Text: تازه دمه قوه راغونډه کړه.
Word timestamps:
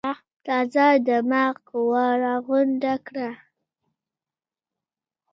تازه 0.45 0.87
دمه 1.07 1.43
قوه 1.67 2.05
راغونډه 2.23 2.93
کړه. 3.05 3.29